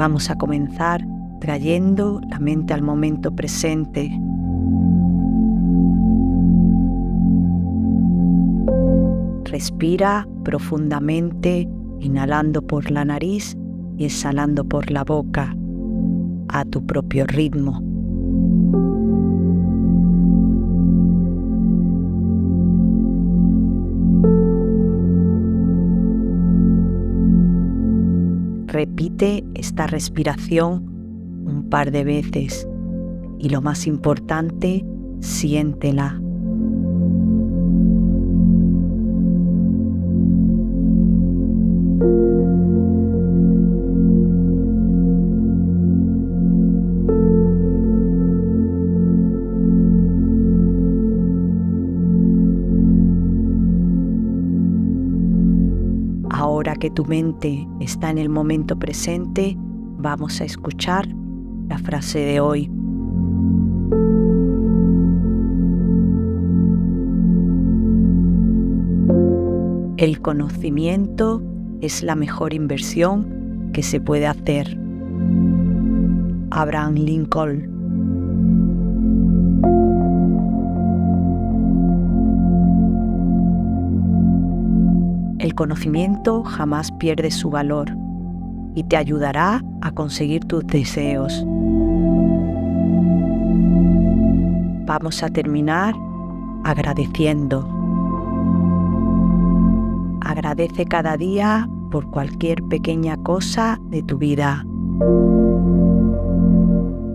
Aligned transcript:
Vamos 0.00 0.30
a 0.30 0.34
comenzar 0.34 1.06
trayendo 1.42 2.22
la 2.30 2.38
mente 2.38 2.72
al 2.72 2.80
momento 2.80 3.36
presente. 3.36 4.10
Respira 9.44 10.26
profundamente, 10.42 11.68
inhalando 11.98 12.62
por 12.62 12.90
la 12.90 13.04
nariz 13.04 13.58
y 13.98 14.06
exhalando 14.06 14.64
por 14.64 14.90
la 14.90 15.04
boca, 15.04 15.54
a 16.48 16.64
tu 16.64 16.86
propio 16.86 17.26
ritmo. 17.26 17.82
Repite 28.70 29.42
esta 29.54 29.88
respiración 29.88 31.42
un 31.44 31.68
par 31.68 31.90
de 31.90 32.04
veces 32.04 32.68
y 33.40 33.48
lo 33.48 33.62
más 33.62 33.88
importante, 33.88 34.86
siéntela. 35.18 36.20
Ahora 56.40 56.74
que 56.74 56.88
tu 56.88 57.04
mente 57.04 57.68
está 57.80 58.08
en 58.08 58.16
el 58.16 58.30
momento 58.30 58.78
presente, 58.78 59.58
vamos 59.98 60.40
a 60.40 60.44
escuchar 60.44 61.06
la 61.68 61.76
frase 61.76 62.18
de 62.20 62.40
hoy. 62.40 62.70
El 69.98 70.22
conocimiento 70.22 71.42
es 71.82 72.02
la 72.02 72.16
mejor 72.16 72.54
inversión 72.54 73.70
que 73.74 73.82
se 73.82 74.00
puede 74.00 74.26
hacer. 74.26 74.80
Abraham 76.52 76.94
Lincoln 76.94 77.79
El 85.40 85.54
conocimiento 85.54 86.44
jamás 86.44 86.92
pierde 86.92 87.30
su 87.30 87.48
valor 87.48 87.96
y 88.74 88.82
te 88.84 88.98
ayudará 88.98 89.64
a 89.80 89.90
conseguir 89.90 90.44
tus 90.44 90.66
deseos. 90.66 91.46
Vamos 94.84 95.22
a 95.22 95.30
terminar 95.30 95.94
agradeciendo. 96.62 97.66
Agradece 100.20 100.84
cada 100.84 101.16
día 101.16 101.66
por 101.90 102.10
cualquier 102.10 102.62
pequeña 102.64 103.16
cosa 103.22 103.78
de 103.88 104.02
tu 104.02 104.18
vida. 104.18 104.66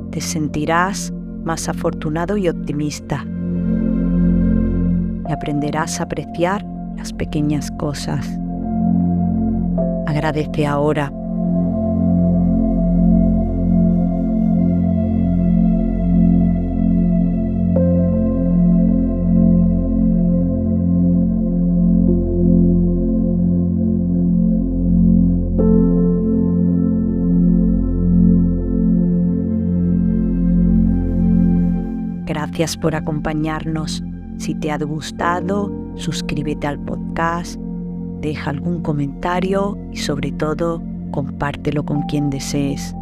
Te 0.10 0.20
sentirás 0.20 1.14
más 1.44 1.70
afortunado 1.70 2.38
y 2.38 2.50
optimista. 2.50 3.24
Y 5.30 5.32
aprenderás 5.32 6.00
a 6.00 6.06
apreciar 6.06 6.75
las 6.96 7.14
pequeñas 7.14 7.72
cosas. 7.72 8.28
Agradece 10.08 10.66
ahora. 10.66 11.12
Gracias 32.26 32.78
por 32.78 32.96
acompañarnos. 32.96 34.04
Si 34.38 34.56
te 34.56 34.72
ha 34.72 34.78
gustado, 34.78 35.85
suscríbete 35.96 36.68
al 36.68 36.80
podcast, 36.80 37.60
deja 38.22 38.52
algún 38.52 38.82
comentario 38.82 39.78
y 39.92 39.98
sobre 39.98 40.32
todo 40.32 40.82
compártelo 41.12 41.84
con 41.84 42.02
quien 42.04 42.30
desees. 42.30 42.96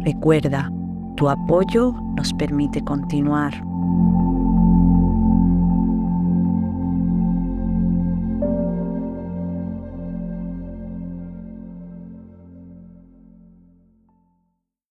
Recuerda, 0.00 0.70
tu 1.16 1.28
apoyo 1.28 1.94
nos 2.16 2.32
permite 2.34 2.82
continuar. 2.82 3.69